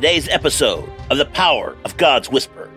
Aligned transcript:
Today's 0.00 0.30
episode 0.30 0.90
of 1.10 1.18
The 1.18 1.26
Power 1.26 1.76
of 1.84 1.94
God's 1.98 2.30
Whisper, 2.30 2.70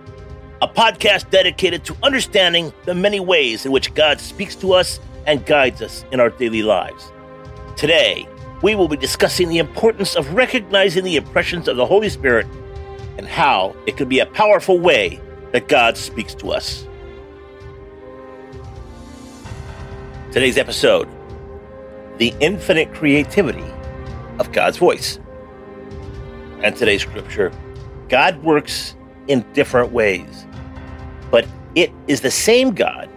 a 0.61 0.67
podcast 0.67 1.29
dedicated 1.29 1.85
to 1.85 1.95
understanding 2.03 2.73
the 2.83 2.93
many 2.93 3.21
ways 3.21 3.65
in 3.65 3.71
which 3.71 3.93
God 3.93 4.19
speaks 4.19 4.55
to 4.55 4.73
us 4.73 4.99
and 5.25 5.45
guides 5.45 5.81
us 5.81 6.03
in 6.11 6.19
our 6.19 6.29
daily 6.31 6.63
lives. 6.63 7.13
Today, 7.77 8.27
we 8.61 8.75
will 8.75 8.89
be 8.89 8.97
discussing 8.97 9.47
the 9.47 9.59
importance 9.59 10.17
of 10.17 10.33
recognizing 10.33 11.05
the 11.05 11.15
impressions 11.15 11.69
of 11.69 11.77
the 11.77 11.85
Holy 11.85 12.09
Spirit 12.09 12.45
and 13.17 13.25
how 13.25 13.73
it 13.87 13.95
can 13.95 14.09
be 14.09 14.19
a 14.19 14.25
powerful 14.25 14.77
way 14.77 15.21
that 15.53 15.69
God 15.69 15.95
speaks 15.95 16.35
to 16.35 16.51
us. 16.51 16.85
Today's 20.33 20.57
episode 20.57 21.07
The 22.17 22.33
Infinite 22.41 22.93
Creativity 22.93 23.71
of 24.39 24.51
God's 24.51 24.75
Voice 24.75 25.19
and 26.63 26.75
today's 26.75 27.01
scripture, 27.01 27.51
God 28.09 28.41
works 28.41 28.95
in 29.27 29.45
different 29.53 29.91
ways, 29.91 30.47
but 31.29 31.45
it 31.75 31.91
is 32.07 32.21
the 32.21 32.31
same 32.31 32.73
God 32.73 33.09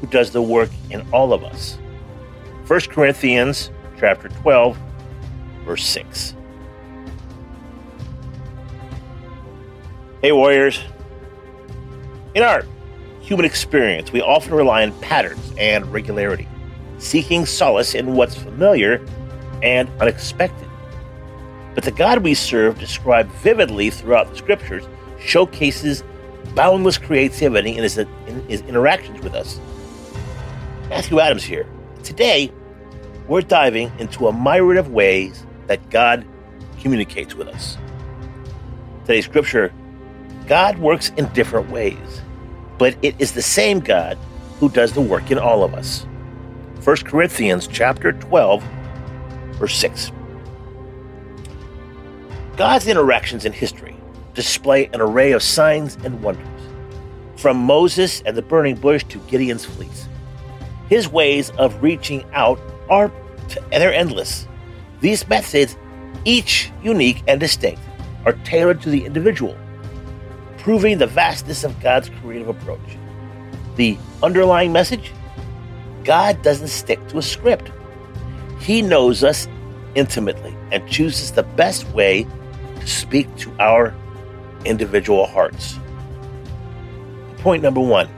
who 0.00 0.06
does 0.06 0.30
the 0.30 0.40
work 0.40 0.70
in 0.90 1.06
all 1.12 1.32
of 1.32 1.44
us. 1.44 1.78
1 2.66 2.80
Corinthians 2.82 3.70
chapter 3.98 4.28
12 4.28 4.78
verse 5.64 5.84
6. 5.84 6.34
Hey 10.22 10.32
warriors. 10.32 10.80
In 12.34 12.42
our 12.42 12.64
human 13.20 13.44
experience, 13.44 14.12
we 14.12 14.22
often 14.22 14.54
rely 14.54 14.84
on 14.84 14.92
patterns 15.00 15.52
and 15.58 15.84
regularity, 15.92 16.48
seeking 16.98 17.44
solace 17.44 17.94
in 17.94 18.14
what's 18.14 18.36
familiar 18.36 19.04
and 19.62 19.88
unexpected. 20.00 20.68
But 21.74 21.84
the 21.84 21.90
God 21.90 22.22
we 22.22 22.34
serve, 22.34 22.78
described 22.78 23.30
vividly 23.32 23.90
throughout 23.90 24.30
the 24.30 24.36
scriptures, 24.36 24.84
showcases 25.18 26.04
boundless 26.54 26.98
creativity 26.98 27.76
in 27.76 27.82
his, 27.82 27.98
in 27.98 28.46
his 28.48 28.60
interactions 28.62 29.20
with 29.22 29.34
us. 29.34 29.60
Matthew 30.88 31.20
Adams 31.20 31.44
here. 31.44 31.66
Today, 32.02 32.52
we're 33.28 33.40
diving 33.40 33.90
into 33.98 34.28
a 34.28 34.32
myriad 34.32 34.78
of 34.78 34.90
ways 34.90 35.46
that 35.66 35.88
God 35.88 36.26
communicates 36.80 37.34
with 37.34 37.48
us. 37.48 37.78
Today's 39.02 39.24
scripture 39.24 39.72
God 40.46 40.78
works 40.78 41.10
in 41.16 41.26
different 41.32 41.70
ways, 41.70 42.20
but 42.78 42.96
it 43.02 43.14
is 43.18 43.32
the 43.32 43.42
same 43.42 43.80
God 43.80 44.18
who 44.58 44.68
does 44.68 44.92
the 44.92 45.00
work 45.00 45.30
in 45.30 45.38
all 45.38 45.62
of 45.64 45.72
us. 45.72 46.04
1 46.84 46.96
Corinthians 46.98 47.68
chapter 47.68 48.12
12 48.12 48.62
verse 49.52 49.76
6. 49.76 50.10
God's 52.56 52.86
interactions 52.86 53.44
in 53.44 53.52
history 53.52 53.96
display 54.34 54.86
an 54.92 55.00
array 55.00 55.32
of 55.32 55.42
signs 55.42 55.96
and 56.04 56.22
wonders, 56.22 56.46
from 57.36 57.56
Moses 57.56 58.22
and 58.26 58.36
the 58.36 58.42
burning 58.42 58.76
bush 58.76 59.04
to 59.04 59.18
Gideon's 59.20 59.64
fleece. 59.64 60.08
His 60.88 61.08
ways 61.08 61.50
of 61.52 61.82
reaching 61.82 62.24
out 62.32 62.60
are 62.90 63.10
they're 63.70 63.92
endless. 63.92 64.46
These 65.00 65.26
methods, 65.28 65.76
each 66.24 66.70
unique 66.82 67.22
and 67.26 67.40
distinct, 67.40 67.80
are 68.24 68.34
tailored 68.44 68.80
to 68.82 68.90
the 68.90 69.04
individual, 69.04 69.56
proving 70.58 70.98
the 70.98 71.06
vastness 71.06 71.64
of 71.64 71.80
God's 71.80 72.10
creative 72.20 72.48
approach. 72.48 72.98
The 73.76 73.96
underlying 74.22 74.72
message 74.72 75.12
God 76.04 76.42
doesn't 76.42 76.68
stick 76.68 77.06
to 77.08 77.18
a 77.18 77.22
script. 77.22 77.70
He 78.60 78.82
knows 78.82 79.24
us 79.24 79.48
intimately 79.94 80.54
and 80.70 80.86
chooses 80.88 81.32
the 81.32 81.42
best 81.42 81.88
way 81.90 82.26
speak 82.86 83.34
to 83.36 83.52
our 83.58 83.94
individual 84.64 85.26
hearts. 85.26 85.78
Point 87.38 87.62
number 87.62 87.80
one 87.80 88.08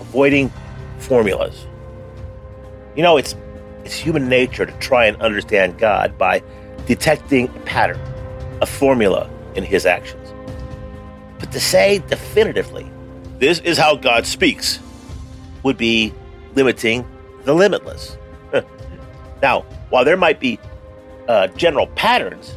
avoiding 0.00 0.52
formulas. 0.98 1.66
You 2.94 3.02
know, 3.02 3.16
it's, 3.16 3.34
it's 3.84 3.94
human 3.94 4.28
nature 4.28 4.66
to 4.66 4.72
try 4.78 5.06
and 5.06 5.20
understand 5.22 5.78
God 5.78 6.18
by 6.18 6.42
detecting 6.86 7.48
a 7.48 7.60
pattern, 7.60 8.00
a 8.60 8.66
formula 8.66 9.30
in 9.54 9.64
his 9.64 9.86
actions. 9.86 10.34
But 11.38 11.50
to 11.52 11.60
say 11.60 11.98
definitively, 12.08 12.90
this 13.38 13.60
is 13.60 13.78
how 13.78 13.96
God 13.96 14.26
speaks, 14.26 14.78
would 15.62 15.76
be 15.76 16.12
limiting 16.54 17.06
the 17.44 17.54
limitless. 17.54 18.16
now, 19.42 19.62
while 19.88 20.04
there 20.04 20.16
might 20.16 20.40
be 20.40 20.58
uh, 21.28 21.46
general 21.48 21.86
patterns, 21.88 22.56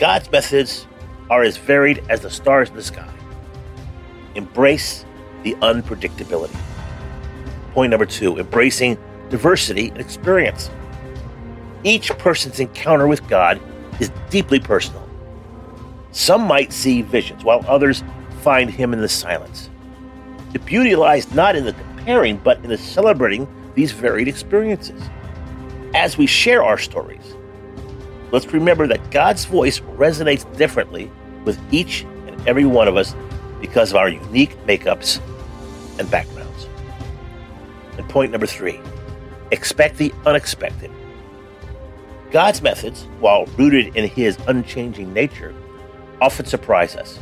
God's 0.00 0.32
methods 0.32 0.86
are 1.28 1.42
as 1.42 1.58
varied 1.58 2.02
as 2.08 2.22
the 2.22 2.30
stars 2.30 2.70
in 2.70 2.76
the 2.76 2.82
sky. 2.82 3.12
Embrace 4.34 5.04
the 5.42 5.52
unpredictability. 5.56 6.56
Point 7.74 7.90
number 7.90 8.06
two 8.06 8.38
embracing 8.38 8.96
diversity 9.28 9.90
and 9.90 9.98
experience. 9.98 10.70
Each 11.84 12.08
person's 12.16 12.60
encounter 12.60 13.06
with 13.06 13.28
God 13.28 13.60
is 14.00 14.10
deeply 14.30 14.58
personal. 14.58 15.06
Some 16.12 16.46
might 16.46 16.72
see 16.72 17.02
visions, 17.02 17.44
while 17.44 17.62
others 17.68 18.02
find 18.40 18.70
Him 18.70 18.94
in 18.94 19.02
the 19.02 19.08
silence. 19.08 19.68
The 20.54 20.60
beauty 20.60 20.96
lies 20.96 21.30
not 21.34 21.56
in 21.56 21.66
the 21.66 21.74
comparing, 21.74 22.38
but 22.38 22.56
in 22.64 22.70
the 22.70 22.78
celebrating 22.78 23.46
these 23.74 23.92
varied 23.92 24.28
experiences. 24.28 25.02
As 25.94 26.16
we 26.16 26.24
share 26.24 26.64
our 26.64 26.78
stories, 26.78 27.36
let's 28.32 28.46
remember 28.46 28.86
that 28.86 29.10
God's 29.10 29.44
voice 29.44 29.80
resonates 29.80 30.44
differently 30.56 31.10
with 31.44 31.58
each 31.72 32.02
and 32.26 32.48
every 32.48 32.64
one 32.64 32.88
of 32.88 32.96
us 32.96 33.14
because 33.60 33.90
of 33.90 33.96
our 33.96 34.08
unique 34.08 34.56
makeups 34.66 35.20
and 35.98 36.10
backgrounds. 36.10 36.68
And 37.98 38.08
point 38.08 38.32
number 38.32 38.46
three 38.46 38.80
expect 39.50 39.96
the 39.96 40.12
unexpected. 40.26 40.90
God's 42.30 42.62
methods, 42.62 43.02
while 43.18 43.46
rooted 43.58 43.96
in 43.96 44.08
his 44.08 44.38
unchanging 44.46 45.12
nature, 45.12 45.52
often 46.20 46.46
surprise 46.46 46.94
us. 46.94 47.18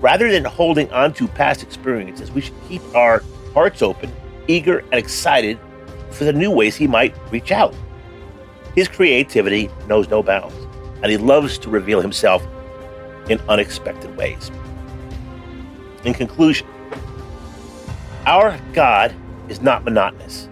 Rather 0.00 0.30
than 0.30 0.44
holding 0.44 0.90
on 0.92 1.12
to 1.14 1.28
past 1.28 1.62
experiences, 1.62 2.30
we 2.30 2.40
should 2.40 2.54
keep 2.68 2.82
our 2.94 3.22
hearts 3.52 3.82
open, 3.82 4.10
eager, 4.46 4.78
and 4.78 4.94
excited 4.94 5.58
for 6.10 6.24
the 6.24 6.32
new 6.32 6.50
ways 6.50 6.76
he 6.76 6.86
might 6.86 7.14
reach 7.30 7.52
out. 7.52 7.74
His 8.76 8.88
creativity 8.88 9.70
knows 9.88 10.06
no 10.10 10.22
bounds, 10.22 10.54
and 11.02 11.10
he 11.10 11.16
loves 11.16 11.56
to 11.58 11.70
reveal 11.70 12.02
himself 12.02 12.46
in 13.30 13.40
unexpected 13.48 14.14
ways. 14.18 14.50
In 16.04 16.12
conclusion, 16.12 16.66
our 18.26 18.60
God 18.74 19.14
is 19.48 19.62
not 19.62 19.82
monotonous. 19.82 20.50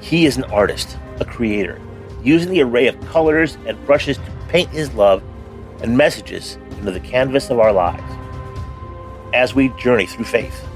He 0.00 0.24
is 0.24 0.38
an 0.38 0.44
artist, 0.44 0.96
a 1.20 1.24
creator, 1.26 1.78
using 2.22 2.50
the 2.50 2.62
array 2.62 2.86
of 2.86 2.98
colors 3.08 3.58
and 3.66 3.84
brushes 3.84 4.16
to 4.16 4.32
paint 4.48 4.70
his 4.70 4.94
love 4.94 5.22
and 5.82 5.98
messages 5.98 6.56
into 6.78 6.92
the 6.92 7.00
canvas 7.00 7.50
of 7.50 7.58
our 7.58 7.72
lives. 7.72 8.02
As 9.34 9.54
we 9.54 9.68
journey 9.78 10.06
through 10.06 10.24
faith, 10.24 10.66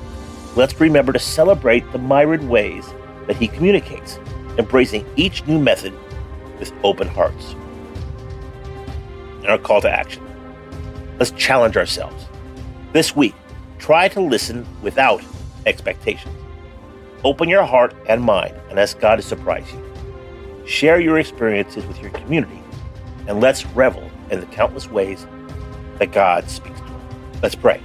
let's 0.54 0.78
remember 0.78 1.14
to 1.14 1.18
celebrate 1.18 1.90
the 1.92 1.98
myriad 1.98 2.46
ways 2.46 2.92
that 3.26 3.36
he 3.36 3.48
communicates, 3.48 4.18
embracing 4.58 5.06
each 5.16 5.46
new 5.46 5.58
method 5.58 5.94
with 6.58 6.72
open 6.82 7.08
hearts. 7.08 7.54
And 9.38 9.46
our 9.46 9.58
call 9.58 9.80
to 9.80 9.90
action. 9.90 10.22
Let's 11.18 11.30
challenge 11.32 11.76
ourselves. 11.76 12.26
This 12.92 13.14
week, 13.14 13.34
try 13.78 14.08
to 14.08 14.20
listen 14.20 14.66
without 14.82 15.22
expectations. 15.66 16.34
Open 17.24 17.48
your 17.48 17.64
heart 17.64 17.94
and 18.08 18.22
mind 18.22 18.54
and 18.70 18.78
ask 18.78 18.98
God 19.00 19.16
to 19.16 19.22
surprise 19.22 19.70
you. 19.72 20.66
Share 20.66 21.00
your 21.00 21.18
experiences 21.18 21.84
with 21.86 22.00
your 22.00 22.10
community 22.10 22.62
and 23.26 23.40
let's 23.40 23.66
revel 23.66 24.10
in 24.30 24.40
the 24.40 24.46
countless 24.46 24.88
ways 24.88 25.26
that 25.98 26.12
God 26.12 26.48
speaks 26.48 26.78
to 26.80 26.86
us. 26.86 27.42
Let's 27.42 27.54
pray. 27.54 27.80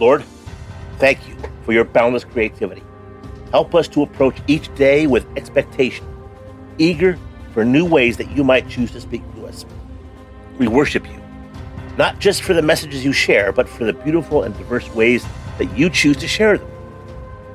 Lord, 0.00 0.24
thank 0.98 1.28
you 1.28 1.36
for 1.62 1.72
your 1.72 1.84
boundless 1.84 2.24
creativity. 2.24 2.82
Help 3.50 3.74
us 3.74 3.86
to 3.88 4.02
approach 4.02 4.36
each 4.48 4.74
day 4.74 5.06
with 5.06 5.26
expectation 5.36 6.06
eager 6.78 7.18
for 7.52 7.64
new 7.64 7.84
ways 7.84 8.16
that 8.16 8.30
you 8.30 8.44
might 8.44 8.68
choose 8.68 8.90
to 8.92 9.00
speak 9.00 9.22
to 9.34 9.46
us. 9.46 9.64
We 10.58 10.68
worship 10.68 11.06
you, 11.08 11.20
not 11.96 12.18
just 12.18 12.42
for 12.42 12.54
the 12.54 12.62
messages 12.62 13.04
you 13.04 13.12
share, 13.12 13.52
but 13.52 13.68
for 13.68 13.84
the 13.84 13.92
beautiful 13.92 14.42
and 14.42 14.56
diverse 14.56 14.88
ways 14.94 15.24
that 15.58 15.76
you 15.76 15.88
choose 15.90 16.16
to 16.18 16.28
share 16.28 16.58
them. 16.58 16.68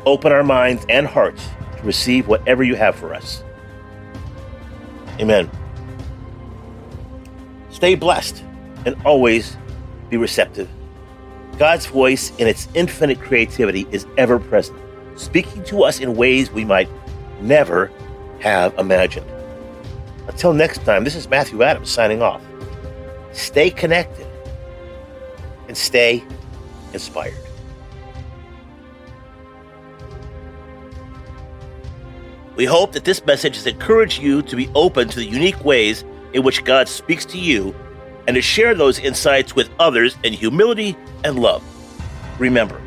Open 0.06 0.32
our 0.32 0.44
minds 0.44 0.86
and 0.90 1.06
hearts 1.06 1.48
to 1.78 1.84
receive 1.84 2.28
whatever 2.28 2.64
you 2.64 2.76
have 2.76 2.96
for 2.96 3.14
us. 3.14 3.44
Amen. 5.20 5.50
Stay 7.70 7.96
blessed 7.96 8.44
and 8.86 8.96
always 9.06 9.58
be 10.10 10.18
receptive. 10.18 10.70
God's 11.58 11.86
voice, 11.86 12.32
in 12.38 12.48
its 12.48 12.70
infinite 12.74 13.20
creativity, 13.20 13.86
is 13.92 14.08
ever 14.18 14.40
present, 14.40 14.80
speaking 15.18 15.64
to 15.66 15.84
us 15.84 16.00
in 16.00 16.16
ways 16.16 16.52
we 16.52 16.64
might 16.64 16.90
never 17.42 17.92
have 18.40 18.78
imagined. 18.78 19.30
Until 20.28 20.54
next 20.54 20.86
time, 20.86 21.04
this 21.04 21.16
is 21.16 21.28
Matthew 21.28 21.64
Adams 21.64 21.90
signing 21.90 22.22
off. 22.22 22.42
stay 23.32 23.70
connected, 23.70 24.28
and 25.68 25.78
stay 25.78 26.24
inspired. 26.94 27.38
We 32.56 32.66
hope 32.66 32.92
that 32.92 33.06
this 33.06 33.26
message 33.26 33.56
has 33.56 33.68
encouraged 33.68 34.22
you 34.22 34.42
to 34.42 34.56
be 34.56 34.68
open 34.76 35.08
to 35.08 35.16
the 35.16 35.26
unique 35.26 35.64
ways 35.64 36.04
in 36.34 36.44
which 36.44 36.66
God 36.66 36.90
speaks 36.90 37.24
to 37.28 37.38
you 37.38 37.74
and 38.28 38.36
to 38.36 38.42
share 38.42 38.76
those 38.76 39.00
insights 39.00 39.56
with 39.56 39.70
others 39.80 40.18
in 40.24 40.34
humility 40.34 40.98
and 41.24 41.40
love. 41.40 41.64
Remember, 42.40 42.82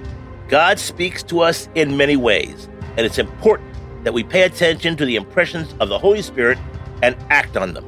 God 0.49 0.79
speaks 0.79 1.23
to 1.25 1.41
us 1.41 1.69
in 1.75 1.97
many 1.97 2.17
ways, 2.17 2.69
and 2.97 3.07
it's 3.07 3.19
important 3.19 3.72
that 4.03 4.15
we 4.15 4.23
pay 4.23 4.43
attention 4.43 4.97
to 4.97 5.05
the 5.05 5.17
impressions 5.17 5.75
of 5.81 5.89
the 5.89 5.99
Holy 5.99 6.23
Spirit 6.23 6.59
and 7.03 7.17
act 7.31 7.57
on 7.57 7.75
them. 7.75 7.85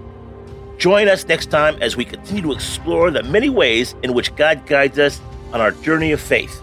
Join 0.78 1.08
us 1.08 1.26
next 1.26 1.46
time 1.46 1.76
as 1.81 1.96
we 1.96 2.05
continue 2.05 2.43
to 2.43 2.52
explore 2.52 3.11
the 3.11 3.22
many 3.22 3.49
ways 3.49 3.94
in 4.02 4.12
which 4.12 4.37
God 4.37 4.66
guides 4.66 4.99
us 4.99 5.20
on 5.52 5.61
our 5.61 5.70
journey 5.70 6.12
of 6.12 6.20
faith. 6.20 6.61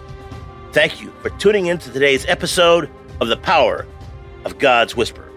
Thank 0.72 1.00
you 1.00 1.10
for 1.22 1.30
tuning 1.30 1.66
in 1.66 1.78
to 1.78 1.92
today's 1.92 2.26
episode 2.26 2.90
of 3.20 3.28
The 3.28 3.38
Power 3.38 3.86
of 4.44 4.58
God's 4.58 4.96
Whisper. 4.96 5.30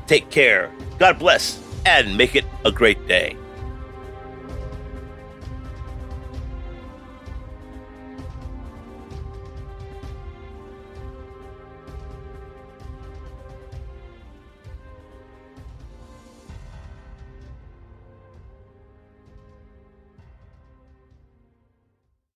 Take 0.07 0.31
care, 0.31 0.73
God 0.99 1.19
bless, 1.19 1.63
and 1.85 2.17
make 2.17 2.37
it 2.37 2.47
a 2.65 2.73
great 2.73 3.07
day. 3.07 3.37